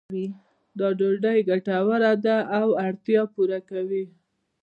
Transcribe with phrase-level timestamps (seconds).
[0.79, 4.05] دا ډوډۍ ګټوره ده او اړتیا پوره کوي.